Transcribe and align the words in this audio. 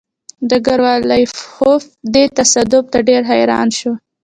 ډګروال 0.49 1.01
لیاخوف 1.11 1.83
دې 2.13 2.23
تصادف 2.37 2.85
ته 2.93 2.99
ډېر 3.09 3.21
حیران 3.31 3.67
شو 3.77 3.91